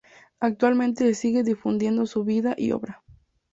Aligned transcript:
Actualmente 0.39 1.05
se 1.05 1.13
sigue 1.13 1.43
difundiendo 1.43 2.07
su 2.07 2.23
vida 2.23 2.55
y 2.57 2.71
obra. 2.71 3.03